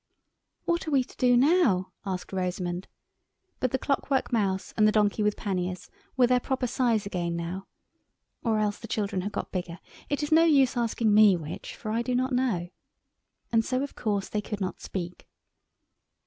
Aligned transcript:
"What 0.65 0.87
are 0.87 0.89
we 0.89 1.03
to 1.03 1.15
do 1.17 1.37
now?" 1.37 1.91
asked 2.07 2.33
Rosamund; 2.33 2.87
but 3.59 3.69
the 3.69 3.77
clockwork 3.77 4.33
mouse 4.33 4.73
and 4.75 4.87
the 4.87 4.91
donkey 4.91 5.21
with 5.21 5.37
panniers 5.37 5.91
were 6.17 6.25
their 6.25 6.39
proper 6.39 6.65
size 6.65 7.05
again 7.05 7.35
now 7.35 7.67
(or 8.43 8.57
else 8.57 8.79
the 8.79 8.87
children 8.87 9.21
had 9.21 9.31
got 9.31 9.51
bigger. 9.51 9.77
It 10.09 10.23
is 10.23 10.31
no 10.31 10.43
use 10.43 10.75
asking 10.75 11.13
me 11.13 11.37
which, 11.37 11.75
for 11.75 11.91
I 11.91 12.01
do 12.01 12.15
not 12.15 12.33
know), 12.33 12.69
and 13.51 13.63
so 13.63 13.83
of 13.83 13.93
course 13.93 14.27
they 14.27 14.41
could 14.41 14.59
not 14.59 14.81
speak. 14.81 15.27